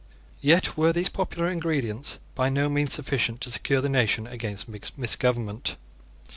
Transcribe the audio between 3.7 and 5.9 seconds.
the nation against misgovernment.